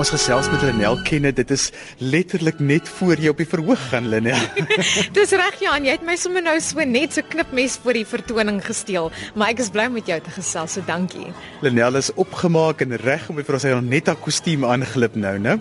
Ons 0.00 0.08
gesels 0.08 0.46
met 0.48 0.62
Lenel 0.64 0.94
kenne, 1.04 1.34
dit 1.36 1.50
is 1.52 1.66
letterlik 2.00 2.62
net 2.64 2.86
voor 2.96 3.20
jy 3.20 3.28
op 3.28 3.42
die 3.42 3.46
verhoog 3.48 3.80
gaan, 3.90 4.06
Lenel. 4.08 4.40
Dis 5.18 5.34
reg 5.36 5.58
Jan, 5.60 5.84
jy 5.84 5.98
het 5.98 6.06
my 6.08 6.14
sommer 6.16 6.40
nou 6.46 6.54
so 6.64 6.80
net 6.88 7.12
so 7.12 7.26
knipmes 7.28 7.76
vir 7.84 7.98
die 8.00 8.06
vertoning 8.08 8.62
gesteel, 8.64 9.10
maar 9.36 9.52
ek 9.52 9.60
is 9.66 9.68
bly 9.74 9.90
om 9.90 9.98
met 9.98 10.08
jou 10.08 10.16
te 10.24 10.32
gesels, 10.32 10.78
so 10.78 10.88
dankie. 10.88 11.28
Lenel 11.60 12.00
is 12.00 12.08
opgemaak 12.16 12.80
en 12.86 12.96
reg 13.04 13.28
om 13.28 13.36
vir 13.42 13.58
ons 13.60 13.68
hy 13.68 13.74
net 13.84 14.08
haar 14.08 14.16
kostuum 14.24 14.64
aanglip 14.64 15.20
nou, 15.20 15.34
né? 15.44 15.58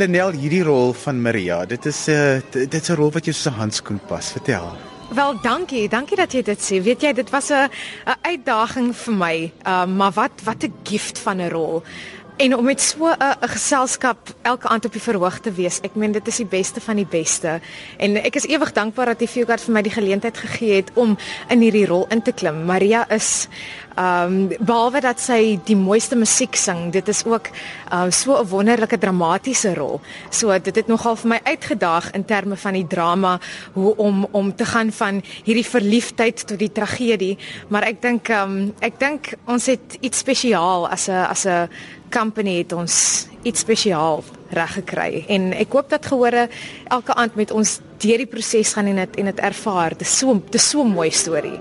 Lenel, 0.00 0.32
hierdie 0.40 0.64
rol 0.64 0.96
van 1.04 1.20
Maria, 1.20 1.66
dit 1.68 1.92
is 1.92 2.06
'n 2.08 2.40
uh, 2.40 2.40
dit 2.56 2.80
is 2.80 2.90
'n 2.90 2.96
rol 2.96 3.12
wat 3.12 3.28
jou 3.28 3.36
so 3.36 3.50
handskoen 3.50 4.00
pas. 4.08 4.32
Vertel. 4.32 4.72
Wel, 5.12 5.40
dankie. 5.42 5.88
Dankie 5.88 6.16
dat 6.16 6.32
jy 6.32 6.42
dit 6.42 6.58
sê. 6.58 6.80
Weet 6.82 7.02
jy, 7.02 7.12
dit 7.12 7.30
was 7.30 7.50
'n 7.50 7.68
'n 8.06 8.16
uitdaging 8.22 8.96
vir 8.96 9.14
my. 9.14 9.52
Ehm 9.62 9.90
uh, 9.90 9.96
maar 9.96 10.12
wat 10.12 10.40
wat 10.44 10.64
'n 10.64 10.72
gift 10.82 11.18
van 11.18 11.36
'n 11.40 11.50
rol. 11.50 11.82
En 12.36 12.56
om 12.56 12.64
met 12.64 12.80
so 12.80 13.06
'n 13.06 13.48
geselskap 13.48 14.18
elke 14.42 14.68
aand 14.68 14.84
op 14.84 14.92
die 14.92 15.00
verhoog 15.00 15.38
te 15.38 15.52
wees, 15.52 15.80
ek 15.80 15.94
meen 15.94 16.12
dit 16.12 16.26
is 16.26 16.36
die 16.36 16.46
beste 16.46 16.80
van 16.80 16.96
die 16.96 17.06
beste. 17.06 17.60
En 17.96 18.16
ek 18.16 18.34
is 18.34 18.46
ewig 18.46 18.72
dankbaar 18.72 19.06
dat 19.06 19.18
die 19.18 19.28
Fiogard 19.28 19.60
vir 19.60 19.72
my 19.72 19.82
die 19.82 19.92
geleentheid 19.92 20.36
gegee 20.38 20.74
het 20.74 20.90
om 20.94 21.16
in 21.48 21.60
hierdie 21.60 21.86
rol 21.86 22.06
in 22.08 22.22
te 22.22 22.32
klim. 22.32 22.64
Maria 22.64 23.10
is 23.10 23.48
ehm 23.94 24.32
um, 24.32 24.48
behalwe 24.58 25.00
dat 25.00 25.20
sy 25.20 25.60
die 25.64 25.76
mooiste 25.76 26.16
musiek 26.16 26.56
sing, 26.58 26.90
dit 26.92 27.08
is 27.08 27.24
ook 27.24 27.46
ehm 27.90 28.02
um, 28.02 28.10
so 28.10 28.40
'n 28.40 28.48
wonderlike 28.48 28.98
dramatiese 28.98 29.74
rol. 29.74 30.00
So 30.30 30.58
dit 30.58 30.76
het 30.76 30.86
nogal 30.86 31.16
vir 31.16 31.28
my 31.28 31.40
uitgedaag 31.44 32.10
in 32.10 32.24
terme 32.24 32.56
van 32.56 32.72
die 32.72 32.86
drama 32.86 33.38
hoe 33.72 33.96
om 33.96 34.26
om 34.30 34.54
te 34.56 34.64
gaan 34.64 34.92
van 34.92 35.22
hierdie 35.44 35.66
verliefdheid 35.66 36.46
tot 36.46 36.58
die 36.58 36.72
tragedie, 36.72 37.38
maar 37.68 37.82
ek 37.82 38.02
dink 38.02 38.28
ehm 38.28 38.50
um, 38.50 38.74
ek 38.80 38.98
dink 38.98 39.32
ons 39.46 39.66
het 39.66 39.98
iets 40.00 40.18
spesiaal 40.18 40.88
as 40.88 41.08
'n 41.08 41.26
as 41.30 41.46
'n 41.46 41.68
company 42.10 42.58
het 42.58 42.72
ons 42.72 43.26
iets 43.42 43.60
spesiaal 43.60 44.24
reg 44.54 44.72
gekry 44.78 45.24
en 45.28 45.52
ek 45.52 45.72
hoop 45.72 45.90
dat 45.90 46.06
gehore 46.06 46.48
elke 46.92 47.14
aand 47.14 47.36
met 47.36 47.50
ons 47.50 47.78
deur 48.02 48.18
die 48.22 48.30
proses 48.30 48.72
gaan 48.76 48.86
en 48.86 49.02
dit 49.04 49.16
en 49.22 49.30
dit 49.32 49.40
ervaar. 49.40 49.96
Dit 49.98 50.06
is 50.06 50.18
so 50.18 50.34
dit 50.34 50.60
is 50.60 50.68
so 50.70 50.82
'n 50.84 50.92
mooi 50.92 51.10
storie. 51.10 51.60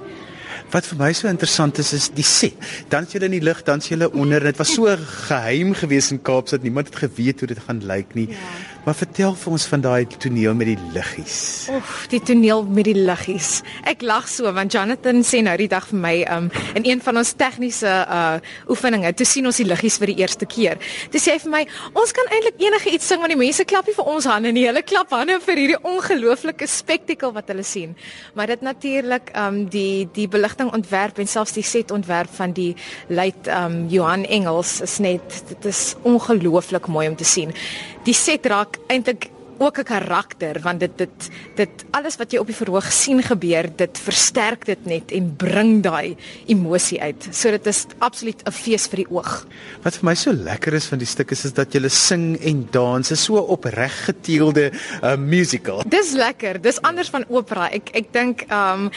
Wat 0.72 0.86
vir 0.86 0.98
my 0.98 1.14
so 1.14 1.28
interessant 1.28 1.78
is 1.78 1.94
is 1.94 2.10
die 2.10 2.24
set. 2.24 2.54
Dan 2.90 3.04
is 3.04 3.14
jy 3.14 3.22
in 3.24 3.32
die 3.32 3.44
lug, 3.44 3.64
dan 3.64 3.78
is 3.78 3.90
jy 3.90 4.10
onder. 4.14 4.40
Dit 4.40 4.58
was 4.58 4.74
so 4.74 4.98
geheim 5.28 5.74
gewees 5.74 6.12
in 6.12 6.22
Kaapstad. 6.22 6.64
Niemand 6.64 6.88
het 6.88 6.96
geweet 6.96 7.40
hoe 7.40 7.48
dit 7.48 7.60
gaan 7.60 7.82
lyk 7.86 8.14
nie. 8.14 8.30
Ja. 8.30 8.36
Maar 8.84 8.96
vertel 9.00 9.36
vir 9.40 9.52
ons 9.56 9.66
van 9.72 9.82
daai 9.84 10.08
toneel 10.20 10.56
met 10.60 10.68
die 10.74 10.90
liggies. 10.92 11.36
Oef, 11.72 11.92
die 12.12 12.20
toneel 12.20 12.66
met 12.68 12.84
die 12.90 12.98
liggies. 12.98 13.62
Ek 13.88 14.02
lag 14.04 14.26
so 14.28 14.52
want 14.52 14.76
Jonathan 14.76 15.22
sê 15.24 15.40
nou 15.46 15.54
die 15.60 15.70
dag 15.72 15.86
vir 15.88 16.02
my 16.04 16.12
um 16.34 16.50
in 16.76 16.84
een 16.90 17.04
van 17.06 17.22
ons 17.22 17.32
tegniese 17.40 17.88
uh 17.88 18.42
oefeninge, 18.68 19.14
toe 19.16 19.28
sien 19.28 19.48
ons 19.48 19.62
die 19.62 19.68
liggies 19.70 19.96
vir 20.02 20.12
die 20.12 20.18
eerste 20.20 20.48
keer. 20.50 20.82
Toe 21.14 21.22
sê 21.24 21.38
hy 21.38 21.40
vir 21.46 21.54
my, 21.54 21.62
ons 22.02 22.12
kan 22.18 22.28
eintlik 22.36 22.60
enige 22.66 22.92
iets 22.98 23.08
sing 23.08 23.24
want 23.24 23.32
die 23.32 23.40
mense 23.40 23.64
klap 23.72 23.88
nie 23.88 23.96
vir 23.96 24.12
ons 24.16 24.28
hande 24.28 24.52
nie. 24.52 24.66
Hulle 24.68 24.84
klap 24.84 25.16
hande 25.16 25.40
vir 25.48 25.64
hierdie 25.64 25.80
ongelooflike 25.80 26.68
spektakel 26.68 27.32
wat 27.40 27.54
hulle 27.54 27.64
sien. 27.64 27.96
Maar 28.36 28.52
dit 28.58 28.68
natuurlik 28.68 29.32
um 29.46 29.64
die 29.72 30.10
die 30.12 30.28
beligting 30.28 30.74
ontwerp 30.76 31.24
en 31.24 31.32
selfs 31.32 31.56
die 31.56 31.64
set 31.64 31.96
ontwerp 31.96 32.36
van 32.36 32.52
die 32.52 32.74
late 33.08 33.48
um 33.64 33.88
Johan 33.94 34.28
Engels 34.28 34.82
is 34.84 35.00
net 35.00 35.40
dit 35.56 35.72
is 35.72 35.96
ongelooflik 36.04 36.92
mooi 36.92 37.08
om 37.08 37.16
te 37.16 37.28
sien 37.28 37.56
die 38.04 38.16
set 38.16 38.46
raak 38.52 38.73
eintlik 38.88 39.30
ook 39.58 39.78
'n 39.80 39.84
karakter 39.84 40.60
want 40.62 40.80
dit 40.80 40.98
dit 40.98 41.30
dit 41.56 41.86
alles 41.92 42.16
wat 42.16 42.32
jy 42.32 42.40
op 42.40 42.48
die 42.48 42.56
verhoog 42.56 42.92
sien 42.92 43.24
gebeur 43.24 43.70
dit 43.76 43.98
versterk 43.98 44.66
dit 44.66 44.86
net 44.86 45.12
en 45.12 45.36
bring 45.36 45.84
daai 45.84 46.16
emosie 46.46 47.02
uit. 47.02 47.28
So 47.32 47.52
dit 47.52 47.66
is 47.66 47.86
absoluut 47.98 48.42
'n 48.46 48.52
fees 48.52 48.88
vir 48.88 48.98
die 48.98 49.10
oog. 49.10 49.46
Wat 49.84 49.96
vir 49.96 50.06
my 50.06 50.16
so 50.16 50.34
lekker 50.34 50.74
is 50.74 50.86
van 50.86 50.98
die 50.98 51.08
stuk 51.08 51.32
is 51.32 51.46
is 51.46 51.54
dat 51.54 51.74
jy 51.74 51.88
sing 51.88 52.38
en 52.42 52.68
dans. 52.72 53.12
Is 53.12 53.24
so 53.24 53.38
opreg 53.38 54.06
geteelde 54.06 54.72
uh, 55.04 55.16
musical. 55.16 55.84
Dis 55.88 56.12
lekker. 56.12 56.62
Dis 56.62 56.82
anders 56.82 57.10
van 57.10 57.26
opera. 57.30 57.70
Ek 57.72 57.90
ek 57.94 58.14
dink 58.14 58.46
um 58.52 58.90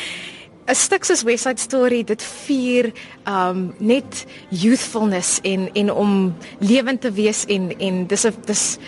'n 0.66 0.75
stuk 0.75 1.04
soos 1.04 1.22
West 1.22 1.44
Side 1.44 1.60
Story 1.60 2.04
dit 2.04 2.22
vier 2.22 2.92
um 3.26 3.75
net 3.78 4.26
youthfulness 4.50 5.38
en 5.42 5.70
en 5.75 5.92
om 5.92 6.34
lewend 6.59 7.00
te 7.00 7.12
wees 7.12 7.44
en 7.44 7.78
en 7.78 8.06
dis 8.06 8.26
'n 8.26 8.34
dis 8.47 8.78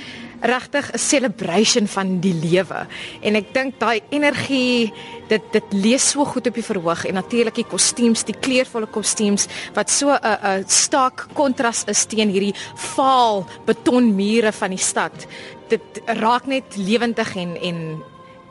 regtig 0.41 0.93
'n 0.93 0.99
celebration 0.99 1.87
van 1.87 2.21
die 2.21 2.35
lewe. 2.35 2.87
En 3.21 3.35
ek 3.35 3.55
dink 3.55 3.79
daai 3.81 4.01
energie 4.11 4.93
dit 5.29 5.43
dit 5.53 5.73
lees 5.73 6.11
so 6.11 6.25
goed 6.25 6.47
op 6.47 6.55
die 6.55 6.65
verhoog 6.65 7.05
en 7.05 7.15
natuurlik 7.15 7.55
die 7.55 7.65
kostuums, 7.69 8.25
die 8.25 8.39
kleurvolle 8.41 8.87
kostuums 8.87 9.47
wat 9.75 9.91
so 9.91 10.11
'n 10.11 10.39
'n 10.43 10.65
staak 10.67 11.27
kontras 11.35 11.85
is 11.87 12.05
teen 12.05 12.29
hierdie 12.29 12.55
vaal 12.75 13.47
betonmure 13.67 14.53
van 14.53 14.71
die 14.71 14.85
stad. 14.85 15.27
Dit 15.69 15.83
raak 16.07 16.47
net 16.47 16.77
lewendig 16.77 17.37
en 17.37 17.57
en 17.61 18.03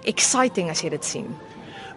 exciting 0.03 0.69
as 0.69 0.81
jy 0.81 0.89
dit 0.89 1.05
sien. 1.05 1.27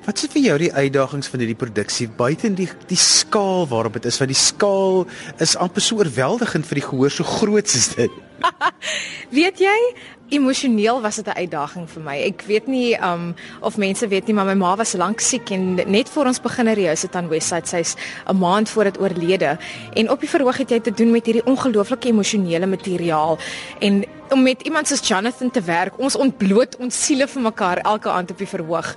Wat 0.06 0.16
is 0.16 0.30
vir 0.32 0.42
jou 0.42 0.58
die 0.58 0.72
uitdagings 0.72 1.28
van 1.28 1.40
hierdie 1.40 1.58
produksie 1.58 2.08
buite 2.08 2.48
die 2.54 2.68
die 2.88 2.96
skaal 2.96 3.66
waarop 3.68 3.92
dit 3.92 4.06
is 4.08 4.18
want 4.18 4.32
die 4.32 4.38
skaal 4.38 5.06
is 5.38 5.56
amper 5.56 5.84
so 5.84 6.00
oorweldigend 6.00 6.66
vir 6.66 6.80
die 6.80 6.88
gehoor 6.88 7.10
so 7.10 7.24
groot 7.24 7.66
is 7.66 7.88
dit. 7.94 8.10
weet 9.38 9.58
jy, 9.58 9.78
emosioneel 10.30 11.00
was 11.00 11.16
dit 11.16 11.26
'n 11.26 11.38
uitdaging 11.42 11.88
vir 11.90 12.02
my. 12.02 12.16
Ek 12.16 12.42
weet 12.46 12.66
nie 12.66 12.94
um 13.02 13.34
of 13.60 13.76
mense 13.76 14.08
weet 14.08 14.26
nie, 14.26 14.34
maar 14.34 14.46
my 14.46 14.54
ma 14.54 14.76
was 14.76 14.92
lank 14.92 15.20
siek 15.20 15.50
en 15.50 15.74
net 15.74 16.08
voor 16.08 16.26
ons 16.26 16.40
begin 16.40 16.68
reis 16.68 17.02
het 17.02 17.14
aan 17.14 17.28
Westside 17.28 17.66
sy's 17.66 17.96
'n 18.26 18.38
maand 18.38 18.68
voor 18.68 18.84
dit 18.84 19.00
oorlede. 19.00 19.58
En 19.94 20.10
op 20.10 20.20
die 20.20 20.28
verhoog 20.28 20.56
het 20.56 20.70
jy 20.70 20.80
te 20.80 20.92
doen 20.92 21.10
met 21.10 21.26
hierdie 21.26 21.44
ongelooflike 21.44 22.08
emosionele 22.08 22.66
materiaal 22.66 23.38
en 23.80 24.04
om 24.30 24.42
met 24.42 24.62
iemand 24.62 24.88
soos 24.88 25.08
Jonathan 25.08 25.50
te 25.50 25.60
werk, 25.60 25.98
ons 25.98 26.16
ontbloot 26.16 26.76
ons 26.76 27.04
siele 27.04 27.26
vir 27.28 27.42
mekaar 27.42 27.76
elke 27.76 28.10
aand 28.10 28.30
op 28.30 28.38
die 28.38 28.46
verhoog. 28.46 28.94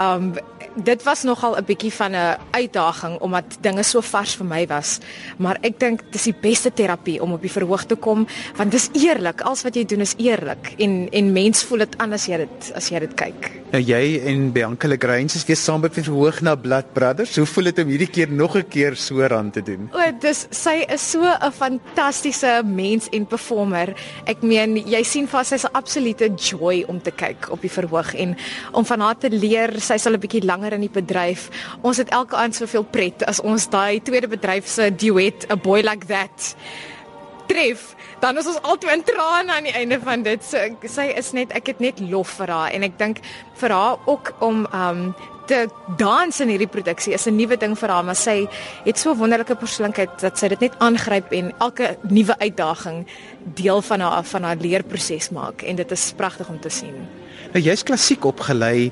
Um 0.00 0.34
dit 0.74 1.02
was 1.02 1.22
nogal 1.22 1.56
'n 1.56 1.64
bietjie 1.64 1.92
van 1.92 2.12
'n 2.12 2.36
uitdaging 2.50 3.18
omdat 3.20 3.44
dinge 3.60 3.82
so 3.82 4.00
vars 4.00 4.34
vir 4.34 4.46
my 4.46 4.66
was. 4.66 4.98
Maar 5.36 5.58
ek 5.60 5.78
dink 5.78 6.00
dis 6.10 6.22
die 6.22 6.34
beste 6.40 6.72
terapie 6.72 7.22
om 7.22 7.32
op 7.32 7.40
die 7.40 7.50
verhoog 7.50 7.84
te 7.84 7.94
kom 7.94 8.26
want 8.56 8.70
dis 8.70 8.88
eerlik. 8.92 9.40
Alles 9.40 9.62
wat 9.62 9.74
jy 9.74 9.84
doen 9.84 10.00
is 10.00 10.14
eerlik 10.16 10.74
en 10.78 11.08
en 11.10 11.32
mens 11.32 11.62
voel 11.62 11.78
dit 11.78 11.98
anders 11.98 12.22
as 12.24 12.30
jy 12.30 12.36
dit 12.36 12.72
as 12.74 12.88
jy 12.88 12.98
dit 13.04 13.14
kyk. 13.14 13.50
Nou 13.74 13.82
jy 13.82 14.20
en 14.30 14.52
Bianca 14.52 14.88
Legrand 14.88 15.34
is 15.34 15.44
weer 15.44 15.56
saam 15.56 15.82
by 15.82 15.90
verhoog 15.90 16.40
na 16.40 16.54
Blood 16.54 16.92
Brothers. 16.92 17.36
Hoe 17.36 17.46
voel 17.46 17.64
dit 17.64 17.78
om 17.82 17.90
hierdie 17.92 18.10
keer 18.10 18.30
nog 18.30 18.56
'n 18.56 18.68
keer 18.68 18.96
so 18.96 19.22
aan 19.22 19.50
te 19.50 19.62
doen? 19.62 19.90
O, 19.92 20.00
dis 20.20 20.46
sy 20.50 20.84
is 20.88 21.10
so 21.10 21.20
'n 21.20 21.52
fantastiese 21.52 22.62
mens 22.64 23.08
en 23.12 23.26
performer. 23.26 23.94
Ek 24.26 24.42
meen 24.42 24.76
jy 24.76 25.02
sien 25.02 25.28
vas 25.28 25.48
sy's 25.48 25.64
'n 25.64 25.72
absolute 25.72 26.30
joy 26.36 26.84
om 26.88 27.00
te 27.00 27.10
kyk 27.10 27.50
op 27.50 27.60
die 27.60 27.70
verhoog 27.70 28.14
en 28.14 28.36
om 28.72 28.84
van 28.84 29.00
haar 29.00 29.18
te 29.18 29.30
leer, 29.30 29.80
sy's 29.80 30.06
al 30.06 30.14
'n 30.14 30.20
bietjie 30.20 30.44
langer 30.44 30.63
in 30.72 30.80
die 30.80 30.90
bedryf. 30.92 31.50
Ons 31.82 31.96
het 31.96 32.08
elke 32.08 32.36
aand 32.36 32.54
soveel 32.54 32.84
pret 32.84 33.24
as 33.24 33.40
ons 33.40 33.68
daai 33.68 34.00
tweede 34.02 34.28
bedryf 34.28 34.66
se 34.66 34.90
duet, 34.94 35.50
a 35.50 35.56
boy 35.56 35.82
like 35.82 36.06
that 36.06 36.54
tref, 37.46 37.94
dan 38.20 38.38
is 38.38 38.46
ons 38.46 38.62
altyd 38.62 38.90
in 38.92 39.04
trane 39.04 39.52
aan 39.52 39.68
die 39.68 39.76
einde 39.76 40.00
van 40.00 40.22
dit. 40.22 40.44
So 40.44 40.88
sy 40.88 41.10
is 41.12 41.32
net 41.36 41.52
ek 41.52 41.74
het 41.74 41.80
net 41.80 42.00
lof 42.00 42.38
vir 42.40 42.48
haar 42.48 42.72
en 42.72 42.82
ek 42.82 42.98
dink 42.98 43.20
vir 43.60 43.70
haar 43.70 44.00
ook 44.06 44.34
om 44.40 44.66
um 44.72 45.06
te 45.44 45.66
dans 46.00 46.40
in 46.40 46.48
hierdie 46.48 46.70
produksie 46.70 47.12
is 47.12 47.26
'n 47.26 47.36
nuwe 47.36 47.56
ding 47.56 47.76
vir 47.78 47.88
haar, 47.88 48.04
maar 48.04 48.16
sy 48.16 48.48
het 48.84 48.98
so 48.98 49.14
wonderlike 49.14 49.54
persoonlikheid 49.54 50.20
dat 50.20 50.38
sy 50.38 50.48
dit 50.48 50.60
net 50.60 50.78
aangryp 50.78 51.32
en 51.32 51.52
elke 51.58 51.96
nuwe 52.08 52.38
uitdaging 52.38 53.06
deel 53.54 53.82
van 53.82 54.00
haar 54.00 54.24
van 54.24 54.42
haar 54.42 54.56
leerproses 54.56 55.30
maak 55.30 55.62
en 55.62 55.76
dit 55.76 55.90
is 55.90 56.12
pragtig 56.16 56.48
om 56.48 56.60
te 56.60 56.68
sien. 56.68 56.94
Nou 57.52 57.60
jy's 57.60 57.82
klassiek 57.82 58.24
opgelei 58.24 58.90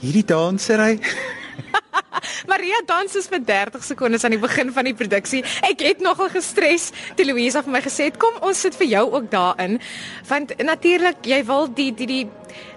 hierdie 0.00 0.24
dansery 0.24 0.96
Maria 2.50 2.80
dans 2.86 3.14
is 3.16 3.28
vir 3.30 3.42
30 3.44 3.84
sekondes 3.84 4.24
aan 4.24 4.34
die 4.34 4.40
begin 4.40 4.72
van 4.74 4.88
die 4.88 4.94
produksie. 4.96 5.42
Ek 5.66 5.82
het 5.84 6.02
nogal 6.04 6.30
gestres 6.32 6.90
toe 7.16 7.26
Louisa 7.28 7.62
vir 7.64 7.74
my 7.76 7.82
gesê 7.84 8.08
het 8.10 8.18
kom 8.20 8.40
ons 8.46 8.60
sit 8.64 8.76
vir 8.80 8.90
jou 8.94 9.04
ook 9.12 9.30
daarin. 9.32 9.78
Want 10.28 10.56
natuurlik 10.64 11.24
jy 11.28 11.42
wil 11.48 11.68
die 11.76 11.90
die 11.96 12.08
die 12.10 12.24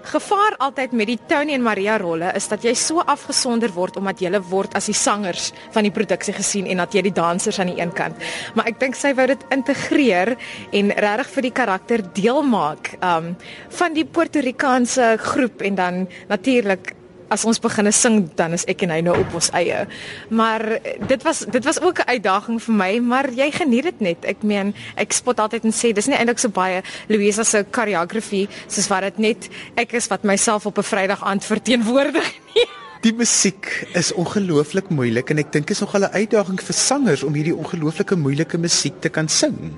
gevaar 0.04 0.54
altyd 0.62 0.92
met 0.92 1.08
die 1.08 1.18
Tony 1.28 1.54
en 1.56 1.64
Maria 1.64 1.96
rolle 1.98 2.30
is 2.36 2.46
dat 2.48 2.64
jy 2.64 2.74
so 2.78 3.02
afgesonder 3.02 3.72
word 3.74 3.96
omdat 3.98 4.20
jy 4.22 4.30
word 4.50 4.76
as 4.78 4.86
die 4.90 4.96
sangers 4.96 5.50
van 5.74 5.86
die 5.86 5.92
produksie 5.94 6.34
gesien 6.36 6.68
en 6.70 6.82
dat 6.84 6.94
jy 6.94 7.02
die 7.08 7.14
dansers 7.14 7.58
aan 7.60 7.72
die 7.72 7.80
een 7.80 7.92
kant. 7.96 8.20
Maar 8.54 8.70
ek 8.72 8.80
dink 8.80 8.98
sy 8.98 9.14
wou 9.16 9.26
dit 9.32 9.46
integreer 9.54 10.34
en 10.72 10.92
regtig 10.92 11.32
vir 11.34 11.48
die 11.48 11.54
karakter 11.60 12.04
deel 12.14 12.42
maak 12.46 12.94
um 13.00 13.32
van 13.80 13.96
die 13.96 14.04
Puerto 14.04 14.44
Ricaanse 14.44 15.14
groep 15.20 15.64
en 15.64 15.80
dan 15.80 16.04
natuurlik 16.28 16.93
as 17.28 17.44
ons 17.44 17.60
begine 17.60 17.92
sing 17.92 18.28
dan 18.36 18.52
is 18.52 18.64
ek 18.70 18.84
en 18.86 18.90
hy 18.90 19.00
nou 19.06 19.16
op 19.18 19.34
ons 19.34 19.50
eie. 19.56 19.84
Maar 20.30 20.78
dit 21.08 21.22
was 21.22 21.44
dit 21.46 21.64
was 21.64 21.80
ook 21.80 21.98
'n 22.00 22.10
uitdaging 22.16 22.62
vir 22.62 22.74
my, 22.74 22.98
maar 22.98 23.30
jy 23.30 23.50
geniet 23.50 23.84
dit 23.84 24.00
net. 24.00 24.24
Ek 24.24 24.42
meen, 24.42 24.74
ek 24.96 25.12
spot 25.12 25.40
altyd 25.40 25.64
en 25.64 25.72
sê 25.72 25.92
dis 25.92 26.06
nie 26.06 26.16
eintlik 26.16 26.38
so 26.38 26.48
baie 26.48 26.82
Louisa 27.08 27.44
se 27.44 27.64
choreography 27.70 28.48
soos 28.66 28.88
wat 28.88 29.02
dit 29.02 29.18
net 29.18 29.48
ek 29.76 29.92
is 29.92 30.08
wat 30.08 30.22
myself 30.24 30.66
op 30.66 30.78
'n 30.78 30.82
Vrydag 30.82 31.22
aand 31.22 31.44
verteenwoordig 31.44 32.32
nie. 32.54 32.66
Die 33.00 33.12
musiek 33.12 33.88
is 33.94 34.12
ongelooflik 34.12 34.88
moeilik 34.88 35.30
en 35.30 35.38
ek 35.38 35.52
dink 35.52 35.70
is 35.70 35.80
nog 35.80 35.94
'n 35.94 36.04
uitdaging 36.04 36.60
vir 36.60 36.74
sangers 36.74 37.22
om 37.22 37.34
hierdie 37.34 37.56
ongelooflike 37.56 38.16
moeilike 38.16 38.58
musiek 38.58 39.00
te 39.00 39.08
kan 39.08 39.28
sing. 39.28 39.74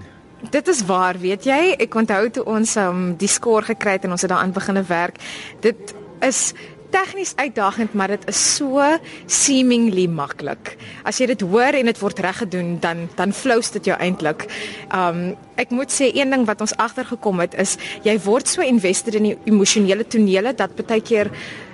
dit 0.51 0.69
is 0.69 0.85
waar, 0.87 1.19
weet 1.19 1.45
jy? 1.45 1.75
Ek 1.79 1.95
onthou 1.95 2.31
toe 2.31 2.45
ons 2.45 2.77
um, 2.77 3.15
die 3.19 3.31
skoor 3.31 3.67
gekry 3.67 3.97
het 3.97 4.05
en 4.05 4.15
ons 4.17 4.23
het 4.23 4.31
daaraan 4.31 4.53
begine 4.53 4.83
werk. 4.87 5.19
Dit 5.61 5.95
is 6.25 6.53
tegnies 6.91 7.35
uitdagend, 7.37 7.95
maar 7.95 8.09
dit 8.09 8.29
is 8.29 8.41
so 8.57 8.85
seemingly 9.27 10.07
maklik. 10.07 10.77
As 11.05 11.21
jy 11.21 11.31
dit 11.33 11.45
hoor 11.47 11.77
en 11.79 11.91
dit 11.91 12.01
word 12.01 12.23
reg 12.25 12.41
gedoen, 12.45 12.77
dan 12.81 13.07
dan 13.17 13.33
flows 13.33 13.71
dit 13.77 13.93
jou 13.93 13.99
eintlik. 13.99 14.47
Um 14.95 15.37
ek 15.57 15.71
moet 15.73 15.93
sê 15.93 16.11
een 16.13 16.31
ding 16.31 16.45
wat 16.45 16.61
ons 16.61 16.75
agtergekom 16.77 17.41
het 17.41 17.55
is 17.57 17.79
jy 18.05 18.19
word 18.27 18.49
so 18.49 18.61
invested 18.61 19.15
in 19.17 19.31
die 19.31 19.37
emosionele 19.49 20.05
tonele 20.05 20.53
dat 20.53 20.75
baie 20.77 21.01
keer 21.01 21.31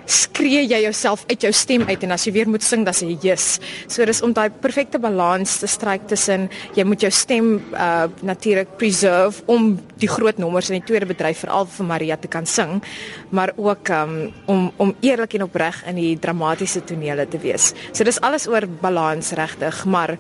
skree 0.07 0.65
jy 0.67 0.83
jouself 0.85 1.25
uit 1.31 1.45
jou 1.47 1.53
stem 1.55 1.87
uit 1.89 2.05
en 2.07 2.15
as 2.17 2.27
jy 2.27 2.33
weer 2.35 2.51
moet 2.51 2.65
sing 2.65 2.85
dan 2.87 2.97
sê 2.97 3.09
jy 3.11 3.19
yes. 3.31 3.59
So 3.91 4.05
dis 4.09 4.23
om 4.25 4.35
daai 4.35 4.51
perfekte 4.63 5.01
balans 5.03 5.59
te 5.63 5.71
stryk 5.71 6.07
tussen 6.11 6.49
jy 6.77 6.87
moet 6.89 7.05
jou 7.05 7.13
stem 7.13 7.55
uh 7.73 8.09
natuurlik 8.23 8.77
preserve 8.79 9.43
om 9.51 9.73
die 10.01 10.09
groot 10.11 10.39
nommers 10.43 10.71
in 10.71 10.81
die 10.81 10.87
tweede 10.87 11.07
bedryf 11.11 11.43
veral 11.45 11.67
vir 11.71 11.87
Maria 11.87 12.17
te 12.21 12.31
kan 12.31 12.47
sing, 12.47 12.81
maar 13.31 13.53
ook 13.57 13.91
um 13.95 14.17
om 14.47 14.71
om 14.83 14.95
eerlik 15.01 15.37
en 15.39 15.47
opreg 15.49 15.83
in 15.91 16.01
die 16.01 16.15
dramatiese 16.19 16.85
tonele 16.87 17.27
te 17.29 17.39
wees. 17.43 17.73
So 17.93 18.05
dis 18.05 18.21
alles 18.21 18.49
oor 18.51 18.67
balans 18.83 19.33
regtig, 19.39 19.85
maar 19.85 20.17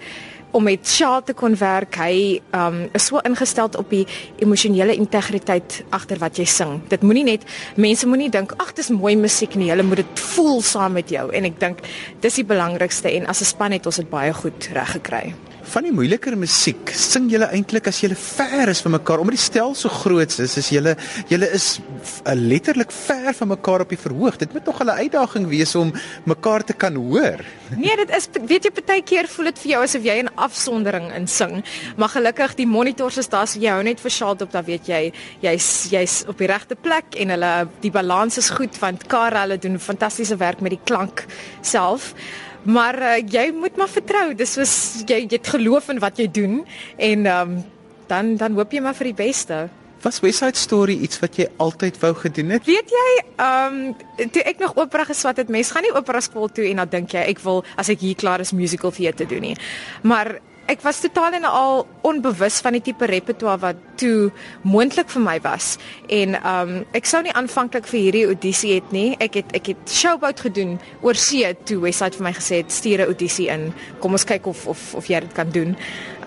om 0.52 0.62
met 0.62 0.88
Shaal 0.88 1.22
te 1.24 1.34
kon 1.34 1.56
werk. 1.58 1.96
Hy 1.96 2.40
um 2.56 2.88
is 2.92 3.08
so 3.10 3.20
ingestel 3.26 3.70
op 3.78 3.90
die 3.90 4.04
emosionele 4.44 4.94
integriteit 4.94 5.82
agter 5.90 6.20
wat 6.22 6.40
jy 6.40 6.46
sing. 6.48 6.80
Dit 6.92 7.02
moenie 7.02 7.24
net 7.24 7.46
mense 7.76 8.08
moenie 8.08 8.30
dink 8.32 8.52
ag 8.62 8.74
dis 8.78 8.92
mooi 8.92 9.16
musiek 9.16 9.56
nie. 9.56 9.70
Hulle 9.72 9.86
moet 9.86 10.04
dit 10.04 10.26
voel 10.34 10.60
saam 10.62 10.98
met 10.98 11.10
jou 11.10 11.28
en 11.32 11.48
ek 11.48 11.60
dink 11.60 11.80
dis 12.20 12.40
die 12.40 12.48
belangrikste 12.48 13.10
en 13.12 13.26
as 13.26 13.40
'n 13.40 13.50
span 13.54 13.72
het 13.72 13.86
ons 13.86 13.96
dit 13.96 14.10
baie 14.10 14.32
goed 14.32 14.68
reg 14.72 14.92
gekry 14.92 15.32
van 15.62 15.86
die 15.86 15.92
moeiliker 15.94 16.36
musiek 16.38 16.90
sing 16.96 17.30
julle 17.30 17.48
eintlik 17.54 17.86
as 17.88 18.00
julle 18.02 18.16
ver 18.18 18.68
is 18.68 18.82
van 18.82 18.96
mekaar. 18.96 19.22
Omdat 19.22 19.36
die 19.38 19.44
stel 19.44 19.74
so 19.78 19.88
groot 19.88 20.38
is 20.38 20.56
is 20.56 20.68
julle 20.74 20.96
julle 21.28 21.48
is 21.54 21.78
uh, 22.26 22.34
letterlik 22.34 22.92
ver 22.92 23.32
van 23.34 23.48
mekaar 23.48 23.86
op 23.86 23.88
die 23.88 24.00
verhoog. 24.00 24.36
Dit 24.36 24.52
moet 24.52 24.64
nog 24.64 24.82
'n 24.82 24.90
uitdaging 24.90 25.48
wees 25.48 25.74
om 25.74 25.92
mekaar 26.24 26.64
te 26.64 26.72
kan 26.72 26.94
hoor. 26.94 27.40
Nee 27.76 27.96
dit 27.96 28.10
is 28.10 28.28
weet 28.46 28.64
jy 28.64 28.70
baie 28.84 29.02
keer 29.02 29.28
voel 29.28 29.50
dit 29.50 29.58
vir 29.62 29.70
jou 29.70 29.82
asof 29.82 30.04
jy 30.04 30.18
'n 30.22 30.34
afsondering 30.34 31.12
in 31.14 31.26
sing 31.26 31.64
maar 31.96 32.08
gelukkig 32.08 32.54
die 32.54 32.66
monitors 32.66 33.18
is 33.18 33.28
daar 33.28 33.46
so 33.46 33.58
jy 33.60 33.70
hou 33.70 33.82
net 33.82 34.00
vir 34.00 34.10
Shaal 34.10 34.36
op 34.40 34.52
dan 34.52 34.64
weet 34.64 34.86
jy 34.86 35.12
jy's 35.40 35.88
jy's 35.90 36.24
op 36.28 36.38
die 36.38 36.46
regte 36.46 36.74
plek 36.74 37.16
en 37.16 37.28
hulle 37.28 37.68
die 37.80 37.90
balans 37.90 38.38
is 38.38 38.50
goed 38.50 38.78
want 38.78 39.06
hulle 39.08 39.58
doen 39.58 39.78
fantastiese 39.78 40.36
werk 40.36 40.60
met 40.60 40.70
die 40.70 40.84
klank 40.84 41.26
self 41.60 42.14
Maar 42.62 42.98
uh, 43.02 43.12
jy 43.26 43.50
moet 43.54 43.76
maar 43.76 43.90
vertrou. 43.90 44.26
Dis 44.38 44.56
soos 44.58 44.74
jy 45.06 45.24
jy 45.24 45.36
het 45.38 45.52
geloof 45.54 45.90
in 45.94 46.02
wat 46.02 46.18
jy 46.18 46.28
doen 46.30 46.60
en 46.96 47.26
ehm 47.26 47.54
um, 47.56 47.62
dan 48.10 48.36
dan 48.36 48.58
hoop 48.58 48.72
jy 48.72 48.82
maar 48.84 48.96
vir 48.98 49.10
die 49.12 49.18
beste. 49.24 49.68
Was 50.02 50.20
West 50.20 50.42
Side 50.42 50.58
Story 50.58 50.96
iets 51.06 51.20
wat 51.22 51.36
jy 51.38 51.46
altyd 51.62 51.98
wou 52.02 52.10
gedoen 52.18 52.56
het? 52.56 52.66
Weet 52.66 52.90
jy, 52.90 53.10
ehm 53.36 53.76
um, 54.18 54.30
toe 54.34 54.42
ek 54.42 54.58
nog 54.62 54.76
opera 54.76 55.06
geswat 55.08 55.38
het, 55.42 55.48
mens 55.48 55.70
gaan 55.70 55.86
nie 55.86 55.94
opera 55.94 56.20
skool 56.20 56.50
toe 56.50 56.66
en 56.70 56.82
dan 56.82 56.90
dink 56.90 57.14
jy 57.14 57.22
ek 57.34 57.42
wil 57.46 57.62
as 57.78 57.88
ek 57.88 58.02
hier 58.02 58.18
klaar 58.18 58.42
is 58.42 58.52
musical 58.52 58.90
theater 58.90 59.28
doen 59.28 59.46
nie. 59.52 59.56
Maar 60.02 60.38
ek 60.70 60.82
was 60.84 61.00
totaal 61.02 61.34
en 61.36 61.44
al 61.44 61.86
onbewus 62.06 62.60
van 62.64 62.76
die 62.76 62.82
tipe 62.84 63.06
repertoire 63.10 63.60
wat 63.62 63.80
toe 64.00 64.30
moontlik 64.62 65.10
vir 65.12 65.22
my 65.22 65.34
was. 65.44 65.76
En 66.12 66.36
um 66.38 66.72
ek 66.96 67.08
sou 67.08 67.22
nie 67.24 67.34
aanvanklik 67.36 67.86
vir 67.90 68.00
hierdie 68.00 68.24
audisie 68.30 68.74
het 68.76 68.92
nie. 68.94 69.16
Ek 69.22 69.40
het 69.40 69.52
ek 69.58 69.72
het 69.72 69.92
showboat 69.92 70.40
gedoen 70.46 70.78
oor 71.02 71.18
see 71.18 71.48
toe 71.68 71.80
Westside 71.82 72.18
vir 72.18 72.26
my 72.28 72.34
gesê 72.36 72.62
het 72.62 72.72
stuur 72.72 73.02
'n 73.02 73.10
audisie 73.10 73.48
in. 73.48 73.72
Kom 74.00 74.12
ons 74.12 74.24
kyk 74.24 74.46
of 74.46 74.66
of 74.66 74.94
of 74.94 75.06
jy 75.06 75.20
dit 75.20 75.32
kan 75.32 75.50
doen. 75.50 75.76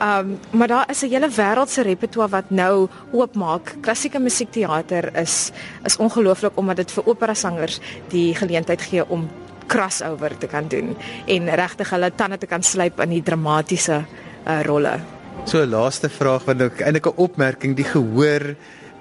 Um 0.01 0.39
maar 0.51 0.67
daar 0.67 0.89
is 0.89 1.03
'n 1.03 1.09
hele 1.09 1.29
wêreldse 1.29 1.81
repertoire 1.83 2.31
wat 2.31 2.51
nou 2.51 2.87
oopmaak. 3.11 3.75
Klassieke 3.81 4.19
musiekteater 4.19 5.15
is 5.17 5.51
is 5.83 5.97
ongelooflik 5.97 6.57
omdat 6.57 6.75
dit 6.75 6.91
vir 6.91 7.07
opera 7.07 7.33
sangers 7.33 7.79
die 8.09 8.35
geleentheid 8.35 8.81
gee 8.81 9.09
om 9.09 9.29
crossover 9.67 10.37
te 10.37 10.47
kan 10.47 10.67
doen 10.67 10.95
en 11.25 11.49
regtig 11.49 11.89
hulle 11.89 12.11
tande 12.15 12.37
te 12.37 12.45
kan 12.45 12.63
slyp 12.63 12.99
in 12.99 13.09
die 13.09 13.23
dramatiese 13.23 14.03
uh, 14.45 14.61
rolle. 14.67 14.99
So 15.45 15.65
laaste 15.65 16.09
vraag 16.09 16.47
want 16.47 16.61
ek 16.61 16.81
eintlik 16.81 17.07
'n 17.11 17.21
opmerking 17.21 17.75
die 17.75 17.87
gehoor 17.87 18.55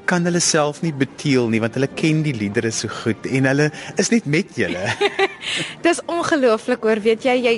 kan 0.05 0.25
hulle 0.29 0.41
self 0.41 0.83
nie 0.85 0.93
beteel 0.93 1.49
nie 1.49 1.61
want 1.65 1.77
hulle 1.79 1.89
ken 1.89 2.23
die 2.25 2.35
liedere 2.37 2.71
so 2.71 2.89
goed 2.89 3.25
en 3.25 3.49
hulle 3.49 3.71
is 3.97 4.11
net 4.13 4.27
met 4.27 4.53
julle. 4.57 4.85
Dis 5.87 6.01
ongelooflik 6.11 6.85
hoor, 6.85 7.01
weet 7.05 7.25
jy, 7.25 7.37
jy 7.45 7.55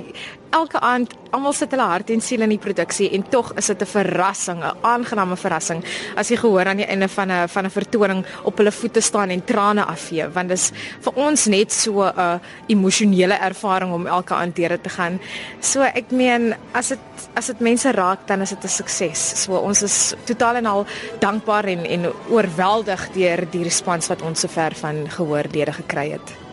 elke 0.56 0.81
aand 0.81 1.12
almal 1.35 1.55
sit 1.56 1.73
hulle 1.75 1.87
hart 1.91 2.11
en 2.14 2.23
siel 2.25 2.44
in 2.47 2.53
die 2.55 2.61
produksie 2.62 3.08
en 3.17 3.25
tog 3.32 3.53
is 3.61 3.67
dit 3.67 3.82
'n 3.82 3.91
verrassing, 3.97 4.61
'n 4.64 4.76
aangename 4.82 5.37
verrassing 5.37 5.85
as 6.17 6.29
jy 6.31 6.37
gehoor 6.37 6.67
aan 6.67 6.81
die 6.82 6.87
einde 6.87 7.08
van 7.08 7.31
'n 7.31 7.49
van 7.49 7.64
'n 7.67 7.70
vertoning 7.70 8.25
op 8.44 8.56
hulle 8.58 8.73
voete 8.73 9.00
staan 9.00 9.31
en 9.31 9.44
trane 9.44 9.85
afvee 9.85 10.29
want 10.35 10.49
dis 10.49 10.73
vir 11.00 11.12
ons 11.17 11.47
net 11.47 11.73
so 11.73 12.03
'n 12.03 12.41
emosionele 12.69 13.35
ervaring 13.35 13.93
om 13.93 14.06
elke 14.06 14.35
aand 14.35 14.56
deur 14.56 14.81
te 14.81 14.88
gaan. 14.88 15.20
So 15.61 15.82
ek 15.82 16.11
meen 16.11 16.55
as 16.73 16.88
dit 16.88 16.99
as 17.35 17.47
dit 17.47 17.61
mense 17.61 17.93
raak 17.93 18.26
dan 18.26 18.41
is 18.41 18.50
dit 18.50 18.64
'n 18.64 18.69
sukses. 18.69 19.43
So 19.43 19.53
ons 19.56 19.82
is 19.82 20.14
totaal 20.25 20.56
en 20.56 20.67
al 20.67 20.87
dankbaar 21.20 21.64
en 21.64 21.85
en 21.85 22.12
oorweldig 22.29 23.12
deur 23.12 23.50
die 23.50 23.62
respons 23.62 24.08
wat 24.08 24.23
ons 24.23 24.41
sover 24.41 24.75
van 24.75 25.08
gehooрлede 25.08 25.73
gekry 25.73 26.11
het. 26.11 26.45